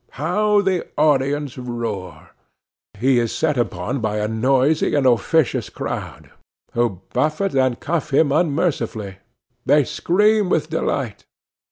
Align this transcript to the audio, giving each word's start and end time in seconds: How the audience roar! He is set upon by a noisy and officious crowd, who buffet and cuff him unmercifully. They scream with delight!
How 0.17 0.61
the 0.61 0.87
audience 0.97 1.59
roar! 1.59 2.31
He 2.97 3.19
is 3.19 3.31
set 3.31 3.55
upon 3.55 3.99
by 3.99 4.17
a 4.17 4.27
noisy 4.27 4.95
and 4.95 5.05
officious 5.05 5.69
crowd, 5.69 6.31
who 6.73 7.01
buffet 7.13 7.53
and 7.53 7.79
cuff 7.79 8.09
him 8.11 8.31
unmercifully. 8.31 9.17
They 9.63 9.83
scream 9.83 10.49
with 10.49 10.71
delight! 10.71 11.25